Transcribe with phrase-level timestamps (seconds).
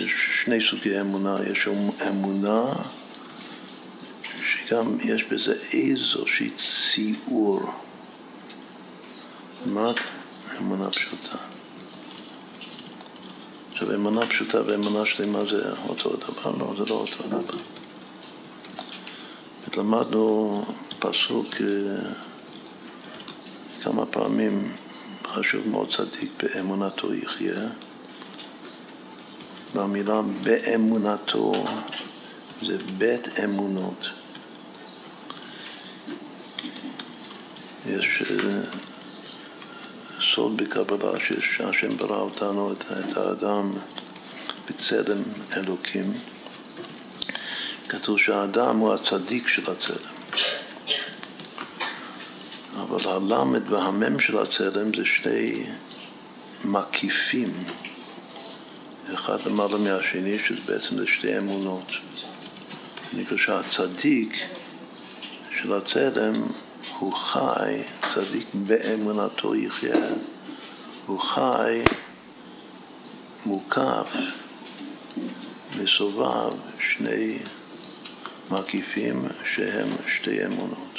[0.00, 0.12] יש
[0.44, 1.68] שני סוגי אמונה, יש
[2.08, 2.72] אמונה
[4.46, 7.60] שגם יש בזה איזושהי ציור.
[9.66, 9.92] מה
[10.58, 11.36] אמונה פשוטה?
[13.68, 16.50] עכשיו, אמונה פשוטה ואמונה שלמה זה אותו דבר?
[16.58, 17.58] לא, זה לא אותו דבר.
[19.76, 20.64] למדנו
[20.98, 22.10] פסוק אה,
[23.82, 24.72] כמה פעמים,
[25.26, 27.68] חשוב מאוד צדיק באמונתו יחיה.
[29.74, 31.52] והמילה באמונתו
[32.62, 34.08] זה בית אמונות.
[37.86, 38.60] יש אה,
[40.34, 43.70] סוד בקבלה שהשם ברא אותנו, את האדם,
[44.68, 45.22] בצלם
[45.56, 46.12] אלוקים.
[47.88, 50.14] כתוב שהאדם הוא הצדיק של הצלם.
[52.80, 55.66] אבל הלמד והמם של הצלם זה שני
[56.64, 57.48] מקיפים,
[59.14, 61.92] אחד למעלה מהשני, שזה בעצם זה שתי אמונות.
[63.14, 64.36] אני חושב שהצדיק
[65.60, 66.46] של הצלם
[66.98, 67.82] הוא חי,
[68.14, 70.06] צדיק באמונתו יחיה,
[71.06, 71.82] הוא חי
[73.46, 74.06] מוקף
[75.82, 77.38] מסובב שני
[78.50, 80.98] מקיפים שהם שתי אמונות.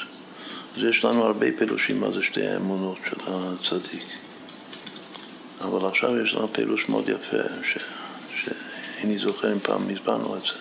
[0.78, 4.25] אז יש לנו הרבה פירושים מה זה שתי האמונות של הצדיק.
[5.62, 7.78] אבל עכשיו יש לנו פירוש מאוד יפה, ש...
[8.36, 10.54] שאיני זוכר אם פעם הסברנו את זה,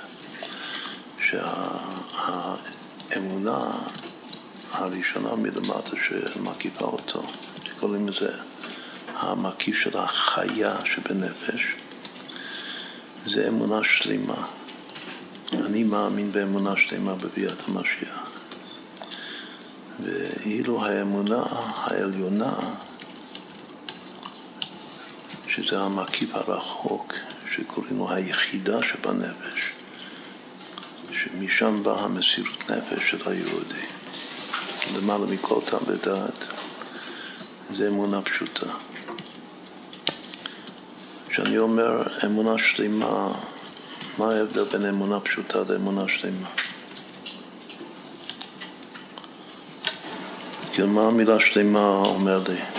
[3.11, 3.59] שהאמונה
[4.73, 7.23] הראשונה מלמטה שמקיפה אותו,
[7.65, 8.31] שקוראים לזה
[9.17, 11.75] המקיף של החיה שבנפש,
[13.27, 14.47] זה אמונה שלמה.
[15.53, 18.31] אני מאמין באמונה שלמה בביאת המשיח.
[20.01, 21.43] ואילו האמונה
[21.77, 22.53] העליונה,
[25.55, 27.13] שזה המקיף הרחוק,
[27.55, 29.73] שקוראים לו היחידה שבנפש,
[31.13, 33.87] שמשם באה המסירות נפש של היהודי,
[34.97, 36.47] למעלה מכל טעם ודעת,
[37.71, 38.67] זה אמונה פשוטה.
[41.29, 43.33] כשאני אומר אמונה שלמה,
[44.19, 46.49] מה ההבדל בין אמונה פשוטה לאמונה שלמה?
[50.73, 52.74] כאילו מה המילה שלמה אומר לי?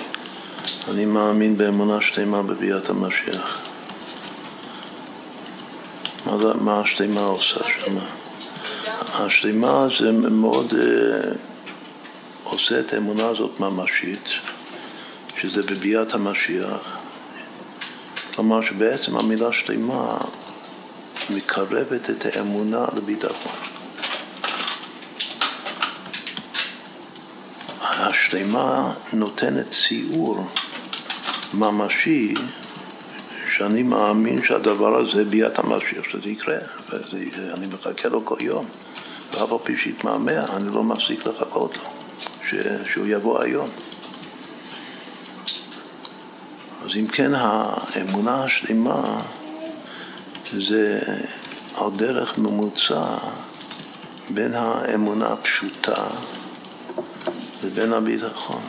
[0.92, 3.62] אני מאמין באמונה שלמה בביאת המשיח.
[6.26, 7.98] מה, מה השלמה עושה שם?
[9.14, 11.32] השלמה זה מאוד אה,
[12.44, 14.30] עושה את האמונה הזאת ממשית,
[15.42, 16.98] שזה בביאת המשיח.
[18.36, 20.18] כלומר שבעצם המילה שלמה
[21.30, 23.76] מקרבת את האמונה לביטחון.
[28.06, 30.48] השלמה נותנת ציור
[31.54, 32.34] ממשי
[33.56, 36.58] שאני מאמין שהדבר הזה ביאת המשיח, שזה יקרה,
[36.90, 38.66] ואני מחכה לו כל יום.
[39.34, 41.84] ואף על פי שיתמהמה, אני לא מפסיק לחכות לו,
[42.50, 42.56] ש...
[42.92, 43.68] שהוא יבוא היום.
[46.84, 49.22] אז אם כן, האמונה השלמה
[50.54, 51.00] זה
[51.76, 53.04] על דרך ממוצע
[54.30, 56.04] בין האמונה הפשוטה
[57.64, 58.62] לבין הביטחון.